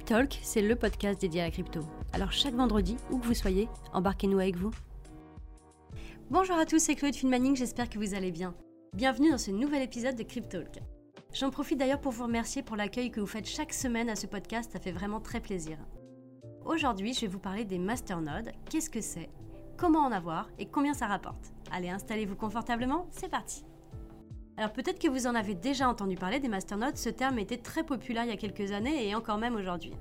Cryptalk, 0.00 0.40
c'est 0.42 0.62
le 0.62 0.76
podcast 0.76 1.20
dédié 1.20 1.42
à 1.42 1.44
la 1.44 1.50
crypto. 1.50 1.80
Alors 2.14 2.32
chaque 2.32 2.54
vendredi, 2.54 2.96
où 3.10 3.18
que 3.18 3.26
vous 3.26 3.34
soyez, 3.34 3.68
embarquez-nous 3.92 4.38
avec 4.38 4.56
vous. 4.56 4.70
Bonjour 6.30 6.56
à 6.56 6.64
tous, 6.64 6.78
c'est 6.78 6.94
Chloé 6.94 7.10
de 7.10 7.16
Finmanning, 7.16 7.54
j'espère 7.54 7.88
que 7.90 7.98
vous 7.98 8.14
allez 8.14 8.32
bien. 8.32 8.54
Bienvenue 8.94 9.30
dans 9.30 9.38
ce 9.38 9.50
nouvel 9.50 9.82
épisode 9.82 10.16
de 10.16 10.22
Cryptalk. 10.22 10.80
J'en 11.34 11.50
profite 11.50 11.78
d'ailleurs 11.78 12.00
pour 12.00 12.12
vous 12.12 12.24
remercier 12.24 12.62
pour 12.62 12.76
l'accueil 12.76 13.10
que 13.10 13.20
vous 13.20 13.26
faites 13.26 13.46
chaque 13.46 13.74
semaine 13.74 14.08
à 14.08 14.16
ce 14.16 14.26
podcast, 14.26 14.72
ça 14.72 14.80
fait 14.80 14.90
vraiment 14.90 15.20
très 15.20 15.40
plaisir. 15.40 15.76
Aujourd'hui, 16.64 17.12
je 17.12 17.20
vais 17.20 17.26
vous 17.26 17.38
parler 17.38 17.66
des 17.66 17.78
masternodes, 17.78 18.52
qu'est-ce 18.70 18.90
que 18.90 19.02
c'est, 19.02 19.28
comment 19.76 20.00
en 20.00 20.12
avoir 20.12 20.48
et 20.58 20.64
combien 20.64 20.94
ça 20.94 21.08
rapporte. 21.08 21.52
Allez, 21.70 21.90
installez-vous 21.90 22.36
confortablement, 22.36 23.06
c'est 23.10 23.30
parti. 23.30 23.64
Alors 24.60 24.74
peut-être 24.74 24.98
que 24.98 25.08
vous 25.08 25.26
en 25.26 25.34
avez 25.34 25.54
déjà 25.54 25.88
entendu 25.88 26.16
parler 26.16 26.38
des 26.38 26.48
masternodes, 26.48 26.98
ce 26.98 27.08
terme 27.08 27.38
était 27.38 27.56
très 27.56 27.82
populaire 27.82 28.24
il 28.24 28.28
y 28.28 28.34
a 28.34 28.36
quelques 28.36 28.72
années 28.72 29.08
et 29.08 29.14
encore 29.14 29.38
même 29.38 29.56
aujourd'hui. 29.56 29.94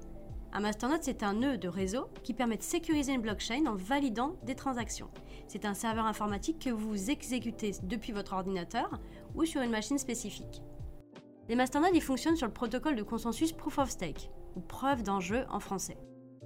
Un 0.52 0.60
masternode, 0.60 1.00
c'est 1.02 1.24
un 1.24 1.32
nœud 1.32 1.58
de 1.58 1.70
réseau 1.70 2.10
qui 2.24 2.34
permet 2.34 2.58
de 2.58 2.62
sécuriser 2.62 3.14
une 3.14 3.22
blockchain 3.22 3.68
en 3.68 3.76
validant 3.76 4.36
des 4.44 4.56
transactions. 4.56 5.08
C'est 5.48 5.64
un 5.64 5.74
serveur 5.74 6.06
informatique 6.06 6.60
que 6.60 6.72
vous 6.72 7.10
exécutez 7.10 7.72
depuis 7.84 8.12
votre 8.12 8.34
ordinateur 8.34 9.00
ou 9.34 9.46
sur 9.46 9.62
une 9.62 9.72
machine 9.72 9.98
spécifique. 9.98 10.62
Les 11.48 11.56
masternodes 11.56 11.98
fonctionnent 12.02 12.36
sur 12.36 12.48
le 12.48 12.52
protocole 12.52 12.98
de 12.98 13.04
consensus 13.04 13.54
Proof 13.54 13.78
of 13.78 13.90
Stake, 13.90 14.30
ou 14.58 14.60
preuve 14.60 15.04
d'enjeu 15.04 15.46
en 15.50 15.62
français. 15.62 15.98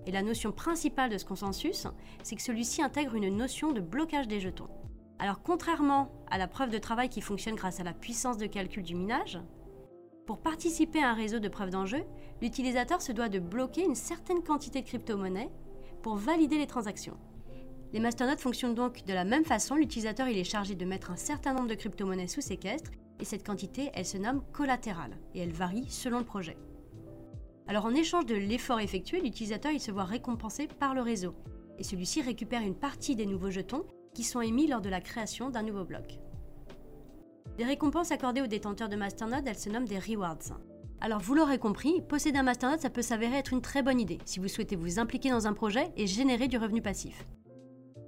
Et 0.06 0.12
la 0.12 0.22
notion 0.22 0.52
principale 0.52 1.10
de 1.10 1.18
ce 1.18 1.26
consensus, 1.26 1.88
c'est 2.22 2.36
que 2.36 2.44
celui-ci 2.44 2.84
intègre 2.84 3.16
une 3.16 3.36
notion 3.36 3.72
de 3.72 3.82
blocage 3.82 4.28
des 4.28 4.40
jetons. 4.40 4.70
Alors 5.20 5.42
contrairement 5.42 6.12
à 6.30 6.38
la 6.38 6.48
preuve 6.48 6.70
de 6.70 6.78
travail 6.78 7.10
qui 7.10 7.22
fonctionne 7.22 7.56
grâce 7.56 7.80
à 7.80 7.84
la 7.84 7.94
puissance 7.94 8.38
de 8.38 8.46
calcul 8.46 8.84
du 8.84 8.96
minage, 8.96 9.40
pour 10.26 10.40
participer 10.40 11.04
à 11.04 11.10
un 11.10 11.14
réseau 11.14 11.40
de 11.40 11.50
preuve 11.50 11.70
d'enjeu, 11.70 12.04
l'utilisateur 12.42 13.02
se 13.02 13.12
doit 13.12 13.30
de 13.30 13.40
bloquer 13.40 13.84
une 13.84 13.96
certaine 13.96 14.42
quantité 14.42 14.82
de 14.82 14.88
crypto-monnaies 14.88 15.52
pour 16.02 16.16
valider 16.16 16.58
les 16.58 16.68
transactions. 16.68 17.18
Les 17.92 18.00
masternodes 18.00 18.40
fonctionnent 18.40 18.74
donc 18.74 19.04
de 19.06 19.14
la 19.14 19.26
même 19.26 19.46
façon, 19.46 19.76
l'utilisateur 19.76 20.28
il 20.28 20.38
est 20.38 20.44
chargé 20.44 20.76
de 20.76 20.86
mettre 20.86 21.12
un 21.12 21.16
certain 21.16 21.54
nombre 21.54 21.68
de 21.68 21.76
crypto-monnaies 21.76 22.28
sous 22.28 22.42
séquestre 22.42 22.92
et 23.20 23.26
cette 23.26 23.46
quantité 23.46 23.92
elle 23.94 24.06
se 24.06 24.18
nomme 24.18 24.44
collatérale 24.52 25.18
et 25.36 25.42
elle 25.42 25.52
varie 25.52 25.90
selon 25.90 26.20
le 26.20 26.26
projet. 26.26 26.58
Alors 27.68 27.86
en 27.86 27.94
échange 27.94 28.26
de 28.26 28.36
l'effort 28.36 28.80
effectué, 28.80 29.22
l'utilisateur 29.22 29.72
il 29.72 29.80
se 29.80 29.92
voit 29.92 30.06
récompensé 30.06 30.68
par 30.68 30.94
le 30.94 31.02
réseau 31.02 31.36
et 31.78 31.84
celui-ci 31.84 32.22
récupère 32.22 32.62
une 32.62 32.76
partie 32.76 33.16
des 33.16 33.26
nouveaux 33.26 33.52
jetons 33.52 33.86
qui 34.14 34.24
sont 34.24 34.42
émis 34.42 34.68
lors 34.68 34.82
de 34.82 34.90
la 34.90 35.02
création 35.02 35.50
d'un 35.50 35.64
nouveau 35.64 35.84
bloc. 35.84 36.20
Les 37.58 37.66
récompenses 37.66 38.12
accordées 38.12 38.42
aux 38.42 38.48
détenteurs 38.48 38.90
de 38.90 38.96
Masternode, 38.96 39.48
elles 39.48 39.58
se 39.58 39.70
nomment 39.70 39.88
des 39.88 40.00
rewards. 40.00 40.60
Alors 41.02 41.20
vous 41.20 41.36
l'aurez 41.36 41.60
compris, 41.60 42.02
posséder 42.02 42.40
un 42.40 42.44
Masternode, 42.44 42.80
ça 42.80 42.90
peut 42.90 43.02
s'avérer 43.02 43.38
être 43.38 43.54
une 43.54 43.62
très 43.62 43.84
bonne 43.84 44.00
idée 44.00 44.20
si 44.26 44.40
vous 44.40 44.48
souhaitez 44.48 44.76
vous 44.76 45.00
impliquer 45.00 45.30
dans 45.30 45.48
un 45.48 45.54
projet 45.54 45.92
et 45.98 46.08
générer 46.08 46.48
du 46.48 46.58
revenu 46.58 46.82
passif. 46.82 47.28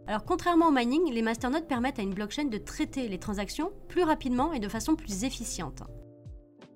Alors 0.08 0.24
contrairement 0.24 0.70
au 0.70 0.72
mining, 0.72 1.12
les 1.12 1.22
masternodes 1.22 1.68
permettent 1.68 2.00
à 2.00 2.04
une 2.04 2.14
blockchain 2.14 2.46
de 2.46 2.58
traiter 2.58 3.08
les 3.08 3.20
transactions 3.20 3.72
plus 3.88 4.04
rapidement 4.04 4.54
et 4.54 4.60
de 4.60 4.70
façon 4.70 4.96
plus 4.96 5.24
efficiente. 5.24 5.84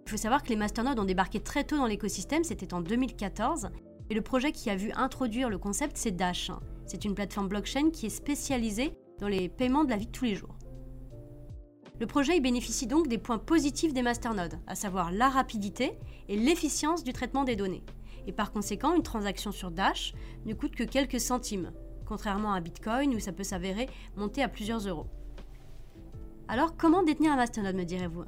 Il 0.06 0.12
faut 0.12 0.18
savoir 0.18 0.42
que 0.42 0.50
les 0.50 0.56
masternodes 0.56 1.00
ont 1.00 1.06
débarqué 1.06 1.40
très 1.40 1.64
tôt 1.64 1.78
dans 1.78 1.86
l'écosystème, 1.86 2.44
c'était 2.44 2.74
en 2.74 2.82
2014, 2.82 3.70
et 4.10 4.16
le 4.16 4.22
projet 4.22 4.52
qui 4.52 4.72
a 4.72 4.76
vu 4.76 4.92
introduire 4.96 5.50
le 5.50 5.60
concept, 5.60 5.96
c'est 5.98 6.12
Dash. 6.12 6.50
C'est 6.88 7.06
une 7.06 7.14
plateforme 7.14 7.48
blockchain 7.48 7.92
qui 7.92 8.08
est 8.08 8.10
spécialisée 8.10 8.94
dans 9.20 9.28
les 9.28 9.50
paiements 9.50 9.84
de 9.84 9.90
la 9.90 9.98
vie 9.98 10.08
de 10.08 10.12
tous 10.12 10.26
les 10.26 10.36
jours. 10.36 10.56
Le 12.00 12.08
projet 12.08 12.40
bénéficie 12.40 12.88
donc 12.88 13.08
des 13.08 13.18
points 13.18 13.38
positifs 13.38 13.94
des 13.94 14.02
masternodes, 14.02 14.60
à 14.68 14.76
savoir 14.76 15.12
la 15.12 15.28
rapidité 15.28 15.98
et 16.30 16.38
l'efficience 16.38 17.04
du 17.04 17.12
traitement 17.12 17.44
des 17.44 17.58
données. 17.58 17.84
Et 18.26 18.32
par 18.32 18.52
conséquent, 18.52 18.96
une 18.96 19.04
transaction 19.04 19.52
sur 19.52 19.70
Dash 19.70 20.14
ne 20.46 20.54
coûte 20.54 20.76
que 20.76 20.84
quelques 20.84 21.20
centimes, 21.20 21.74
contrairement 22.06 22.54
à 22.54 22.62
Bitcoin 22.62 23.14
où 23.14 23.20
ça 23.20 23.34
peut 23.34 23.44
s'avérer 23.44 23.90
monter 24.16 24.42
à 24.42 24.48
plusieurs 24.48 24.88
euros. 24.88 25.08
Alors 26.48 26.78
comment 26.78 27.04
détenir 27.04 27.34
un 27.34 27.38
masternode 27.38 27.76
me 27.76 27.84
direz-vous? 27.84 28.24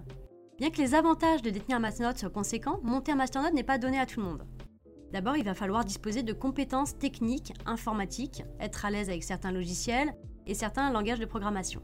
Bien 0.58 0.70
que 0.70 0.78
les 0.78 0.94
avantages 0.94 1.42
de 1.42 1.50
détenir 1.50 1.78
un 1.78 1.82
masternode 1.82 2.18
soient 2.18 2.30
conséquents, 2.30 2.80
monter 2.84 3.14
un 3.14 3.16
masternode 3.16 3.54
n'est 3.54 3.64
pas 3.64 3.78
donné 3.78 4.00
à 4.00 4.06
tout 4.06 4.20
le 4.20 4.26
monde. 4.26 4.46
D'abord, 5.12 5.36
il 5.36 5.44
va 5.44 5.56
falloir 5.56 5.84
disposer 5.84 6.24
de 6.24 6.34
compétences 6.34 6.98
techniques, 6.98 7.54
informatiques, 7.66 8.44
être 8.60 8.86
à 8.86 8.92
l'aise 8.92 9.10
avec 9.10 9.24
certains 9.24 9.52
logiciels, 9.52 10.14
et 10.52 10.54
certains 10.54 10.92
langages 10.92 11.20
de 11.20 11.26
programmation. 11.26 11.82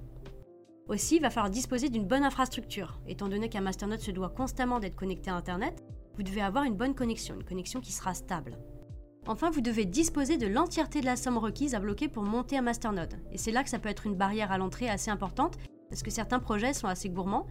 Aussi, 0.90 1.16
il 1.16 1.22
va 1.22 1.30
falloir 1.30 1.50
disposer 1.50 1.88
d'une 1.88 2.06
bonne 2.06 2.26
infrastructure. 2.26 3.00
Étant 3.08 3.30
donné 3.30 3.48
qu'un 3.48 3.62
masternode 3.62 4.02
se 4.02 4.12
doit 4.12 4.30
constamment 4.30 4.80
d'être 4.80 4.96
connecté 4.96 5.30
à 5.30 5.36
Internet, 5.36 5.86
vous 6.16 6.24
devez 6.24 6.42
avoir 6.42 6.66
une 6.66 6.76
bonne 6.76 6.94
connexion, 6.94 7.36
une 7.36 7.46
connexion 7.46 7.80
qui 7.80 7.94
sera 7.94 8.14
stable. 8.14 8.58
Enfin, 9.26 9.50
vous 9.52 9.62
devez 9.62 9.86
disposer 9.86 10.38
de 10.38 10.48
l'entièreté 10.48 11.00
de 11.00 11.06
la 11.06 11.16
somme 11.16 11.38
requise 11.38 11.76
à 11.76 11.80
bloquer 11.80 12.10
pour 12.10 12.24
monter 12.24 12.58
un 12.58 12.62
masternode. 12.62 13.16
Et 13.32 13.38
c'est 13.38 13.52
là 13.52 13.64
que 13.64 13.70
ça 13.70 13.80
peut 13.80 13.90
être 13.90 14.06
une 14.06 14.16
barrière 14.16 14.52
à 14.52 14.58
l'entrée 14.58 14.90
assez 14.90 15.12
importante, 15.12 15.58
parce 15.90 16.04
que 16.04 16.12
certains 16.12 16.40
projets 16.40 16.74
sont 16.74 16.88
assez 16.88 17.10
gourmands, 17.10 17.48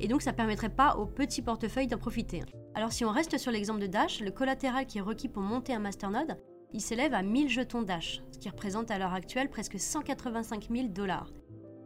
et 0.00 0.08
donc 0.08 0.20
ça 0.20 0.32
ne 0.32 0.36
permettrait 0.36 0.68
pas 0.68 0.96
aux 0.96 1.06
petits 1.06 1.42
portefeuilles 1.42 1.88
d'en 1.88 1.96
profiter. 1.96 2.42
Alors 2.74 2.92
si 2.92 3.06
on 3.06 3.10
reste 3.10 3.38
sur 3.38 3.52
l'exemple 3.52 3.80
de 3.80 3.86
Dash, 3.86 4.20
le 4.20 4.30
collatéral 4.30 4.84
qui 4.84 4.98
est 4.98 5.02
requis 5.02 5.28
pour 5.28 5.42
monter 5.42 5.72
un 5.72 5.80
masternode, 5.80 6.38
il 6.72 6.80
s'élève 6.80 7.14
à 7.14 7.22
1000 7.22 7.48
jetons 7.48 7.82
Dash, 7.82 8.22
ce 8.30 8.38
qui 8.38 8.48
représente 8.48 8.90
à 8.90 8.98
l'heure 8.98 9.14
actuelle 9.14 9.48
presque 9.48 9.78
185 9.78 10.68
000 10.70 10.88
dollars. 10.88 11.32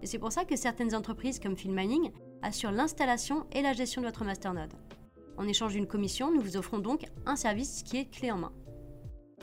Et 0.02 0.06
c'est 0.06 0.18
pour 0.18 0.32
ça 0.32 0.44
que 0.44 0.56
certaines 0.56 0.94
entreprises 0.94 1.38
comme 1.38 1.56
Filmining 1.56 2.10
assurent 2.42 2.72
l'installation 2.72 3.46
et 3.52 3.62
la 3.62 3.72
gestion 3.72 4.02
de 4.02 4.06
votre 4.06 4.24
masternode. 4.24 4.72
En 5.36 5.46
échange 5.46 5.72
d'une 5.72 5.86
commission, 5.86 6.32
nous 6.32 6.40
vous 6.40 6.56
offrons 6.56 6.78
donc 6.78 7.04
un 7.24 7.36
service 7.36 7.82
qui 7.84 7.96
est 7.96 8.10
clé 8.10 8.32
en 8.32 8.38
main. 8.38 8.52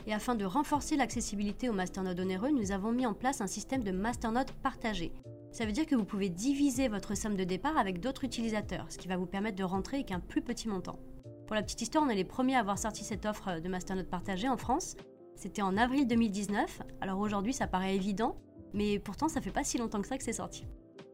Et 0.06 0.12
afin 0.12 0.34
de 0.34 0.44
renforcer 0.44 0.96
l'accessibilité 0.96 1.68
aux 1.68 1.74
masternodes 1.74 2.20
onéreux, 2.20 2.50
nous 2.50 2.72
avons 2.72 2.92
mis 2.92 3.06
en 3.06 3.14
place 3.14 3.40
un 3.40 3.46
système 3.46 3.82
de 3.82 3.90
masternodes 3.90 4.50
partagé. 4.62 5.12
Ça 5.52 5.66
veut 5.66 5.72
dire 5.72 5.86
que 5.86 5.96
vous 5.96 6.04
pouvez 6.04 6.28
diviser 6.28 6.88
votre 6.88 7.16
somme 7.16 7.36
de 7.36 7.44
départ 7.44 7.76
avec 7.76 8.00
d'autres 8.00 8.24
utilisateurs, 8.24 8.86
ce 8.88 8.98
qui 8.98 9.08
va 9.08 9.16
vous 9.16 9.26
permettre 9.26 9.56
de 9.56 9.64
rentrer 9.64 9.96
avec 9.96 10.12
un 10.12 10.20
plus 10.20 10.42
petit 10.42 10.68
montant. 10.68 10.98
Pour 11.46 11.56
la 11.56 11.62
petite 11.62 11.82
histoire, 11.82 12.04
on 12.04 12.08
est 12.08 12.14
les 12.14 12.24
premiers 12.24 12.54
à 12.54 12.60
avoir 12.60 12.78
sorti 12.78 13.02
cette 13.02 13.26
offre 13.26 13.58
de 13.60 13.68
masternode 13.68 14.08
partagé 14.08 14.48
en 14.48 14.56
France, 14.56 14.94
c'était 15.40 15.62
en 15.62 15.78
avril 15.78 16.06
2019, 16.06 16.82
alors 17.00 17.18
aujourd'hui 17.18 17.54
ça 17.54 17.66
paraît 17.66 17.96
évident, 17.96 18.36
mais 18.74 18.98
pourtant 18.98 19.26
ça 19.26 19.40
fait 19.40 19.50
pas 19.50 19.64
si 19.64 19.78
longtemps 19.78 20.02
que 20.02 20.06
ça 20.06 20.18
que 20.18 20.22
c'est 20.22 20.34
sorti. 20.34 20.66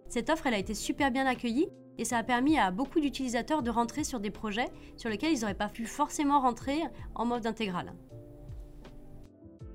Cette 0.09 0.31
offre 0.31 0.49
elle 0.49 0.55
a 0.55 0.59
été 0.59 0.75
super 0.75 1.13
bien 1.13 1.27
accueillie 1.27 1.69
et 1.97 2.05
ça 2.05 2.19
a 2.19 2.25
permis 2.25 2.59
à 2.59 2.73
beaucoup 2.73 2.99
d'utilisateurs 2.99 3.63
de 3.63 3.71
rentrer 3.71 4.03
sur 4.03 4.19
des 4.19 4.33
projets 4.33 4.69
sur 4.97 5.11
lesquels 5.11 5.33
ils 5.33 5.43
n'auraient 5.43 5.55
pas 5.55 5.69
pu 5.69 5.87
forcément 5.87 6.41
rentrer 6.41 6.81
en 7.15 7.25
mode 7.25 7.47
intégral. 7.47 7.95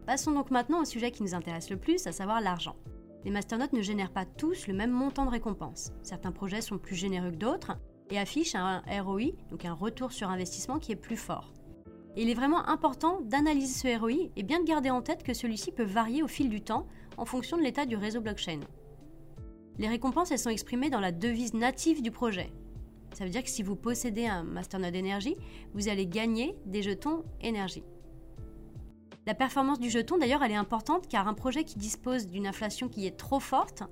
Passons 0.05 0.33
donc 0.33 0.51
maintenant 0.51 0.81
au 0.81 0.85
sujet 0.85 1.11
qui 1.11 1.23
nous 1.23 1.33
intéresse 1.33 1.69
le 1.69 1.77
plus, 1.77 2.05
à 2.05 2.11
savoir 2.11 2.41
l'argent. 2.41 2.75
Les 3.23 3.31
masternodes 3.31 3.71
ne 3.71 3.81
génèrent 3.81 4.11
pas 4.11 4.25
tous 4.25 4.67
le 4.67 4.73
même 4.73 4.91
montant 4.91 5.25
de 5.25 5.31
récompense. 5.31 5.93
Certains 6.03 6.33
projets 6.33 6.59
sont 6.59 6.77
plus 6.77 6.95
généreux 6.95 7.31
que 7.31 7.37
d'autres 7.37 7.77
et 8.09 8.19
affichent 8.19 8.55
un 8.55 8.81
ROI, 9.01 9.31
donc 9.49 9.63
un 9.63 9.73
retour 9.73 10.11
sur 10.11 10.29
investissement 10.29 10.77
qui 10.77 10.91
est 10.91 10.97
plus 10.97 11.15
fort 11.15 11.53
il 12.17 12.29
est 12.29 12.33
vraiment 12.33 12.67
important 12.67 13.21
d'analyser 13.21 13.73
ce 13.73 13.99
ROI 13.99 14.31
et 14.35 14.43
bien 14.43 14.59
de 14.59 14.65
garder 14.65 14.89
en 14.89 15.01
tête 15.01 15.23
que 15.23 15.33
celui-ci 15.33 15.71
peut 15.71 15.83
varier 15.83 16.23
au 16.23 16.27
fil 16.27 16.49
du 16.49 16.61
temps 16.61 16.87
en 17.17 17.25
fonction 17.25 17.57
de 17.57 17.63
l'état 17.63 17.85
du 17.85 17.95
réseau 17.95 18.19
blockchain. 18.19 18.59
Les 19.77 19.87
récompenses, 19.87 20.31
elles 20.31 20.39
sont 20.39 20.49
exprimées 20.49 20.89
dans 20.89 20.99
la 20.99 21.11
devise 21.11 21.53
native 21.53 22.01
du 22.01 22.11
projet. 22.11 22.51
Ça 23.13 23.23
veut 23.23 23.29
dire 23.29 23.43
que 23.43 23.49
si 23.49 23.63
vous 23.63 23.75
possédez 23.75 24.25
un 24.25 24.43
masternode 24.43 24.95
énergie, 24.95 25.35
vous 25.73 25.87
allez 25.87 26.05
gagner 26.05 26.55
des 26.65 26.81
jetons 26.81 27.23
énergie. 27.41 27.83
La 29.25 29.33
performance 29.33 29.79
du 29.79 29.89
jeton, 29.89 30.17
d'ailleurs, 30.17 30.43
elle 30.43 30.51
est 30.51 30.55
importante 30.55 31.07
car 31.07 31.27
un 31.27 31.33
projet 31.33 31.63
qui 31.63 31.77
dispose 31.77 32.27
d'une 32.27 32.47
inflation 32.47 32.89
qui 32.89 33.05
est 33.05 33.17
trop 33.17 33.39
forte 33.39 33.83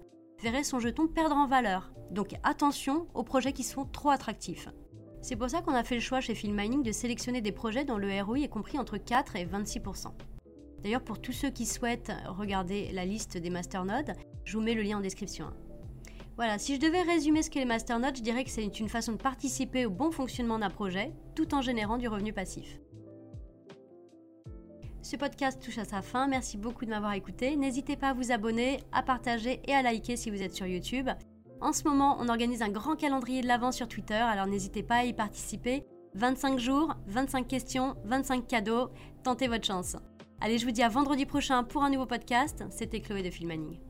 verrait 0.42 0.64
son 0.64 0.80
jeton 0.80 1.08
perdre 1.08 1.36
en 1.36 1.48
valeur. 1.48 1.92
Donc 2.12 2.34
attention 2.44 3.08
aux 3.14 3.24
projets 3.24 3.54
qui 3.54 3.64
sont 3.64 3.86
trop 3.86 4.10
attractifs. 4.10 4.70
C'est 5.22 5.36
pour 5.36 5.50
ça 5.50 5.62
qu'on 5.62 5.74
a 5.74 5.84
fait 5.84 5.96
le 5.96 6.02
choix 6.02 6.22
chez 6.22 6.34
Filmining 6.34 6.82
de 6.82 6.92
sélectionner 6.92 7.42
des 7.42 7.52
projets 7.52 7.84
dont 7.84 7.98
le 7.98 8.22
ROI 8.22 8.40
est 8.40 8.48
compris 8.48 8.80
entre 8.80 8.98
4 8.98 9.36
et 9.36 9.46
26%. 9.46 10.08
D'ailleurs, 10.82 11.04
pour 11.04 11.20
tous 11.20 11.34
ceux 11.34 11.50
qui 11.50 11.66
souhaitent 11.66 12.12
regarder 12.26 12.90
la 12.94 13.06
liste 13.06 13.38
des 13.38 13.50
masternodes, 13.50 14.14
je 14.46 14.58
vous 14.58 14.64
mets 14.64 14.74
le 14.74 14.82
lien 14.82 14.98
en 15.00 15.02
description. 15.02 15.48
Voilà, 16.38 16.58
si 16.58 16.76
je 16.76 16.80
devais 16.80 17.02
résumer 17.02 17.44
ce 17.44 17.50
qu'est 17.50 17.60
les 17.60 17.66
masternodes, 17.66 18.16
je 18.16 18.22
dirais 18.22 18.46
que 18.46 18.50
c'est 18.50 18.80
une 18.80 18.88
façon 18.88 19.12
de 19.12 19.18
participer 19.18 19.86
au 19.86 19.90
bon 19.90 20.10
fonctionnement 20.10 20.58
d'un 20.58 20.70
projet 20.70 21.12
tout 21.36 21.54
en 21.54 21.62
générant 21.62 21.98
du 21.98 22.08
revenu 22.08 22.32
passif. 22.32 22.80
Ce 25.02 25.18
podcast 25.18 25.62
touche 25.62 25.80
à 25.80 25.86
sa 25.86 26.02
fin, 26.02 26.28
merci 26.28 26.58
beaucoup 26.58 26.86
de 26.86 26.92
m'avoir 26.92 27.14
écouté. 27.14 27.58
N'hésitez 27.58 27.98
pas 27.98 28.10
à 28.10 28.14
vous 28.14 28.32
abonner, 28.32 28.80
à 28.94 29.04
partager 29.04 29.62
et 29.66 29.74
à 29.74 29.82
liker 29.82 30.16
si 30.16 30.30
vous 30.30 30.42
êtes 30.42 30.56
sur 30.56 30.66
YouTube. 30.66 31.10
En 31.62 31.74
ce 31.74 31.84
moment, 31.84 32.18
on 32.20 32.30
organise 32.30 32.62
un 32.62 32.70
grand 32.70 32.96
calendrier 32.96 33.42
de 33.42 33.48
l'Avent 33.48 33.72
sur 33.72 33.88
Twitter, 33.88 34.14
alors 34.14 34.48
n'hésitez 34.48 34.82
pas 34.82 34.98
à 34.98 35.04
y 35.04 35.14
participer. 35.14 35.86
25 36.16 36.58
jours, 36.58 36.96
25 37.08 37.48
questions, 37.48 37.96
25 38.06 38.48
cadeaux, 38.48 38.90
tentez 39.24 39.48
votre 39.48 39.66
chance. 39.66 39.98
Allez, 40.42 40.58
je 40.58 40.66
vous 40.66 40.72
dis 40.72 40.84
à 40.84 40.90
vendredi 40.90 41.26
prochain 41.26 41.64
pour 41.64 41.84
un 41.84 41.90
nouveau 41.90 42.06
podcast. 42.06 42.64
C'était 42.70 43.02
Chloé 43.02 43.24
de 43.24 43.30
Filmaning. 43.30 43.89